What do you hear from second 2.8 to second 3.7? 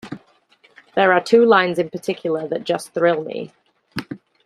thrill me.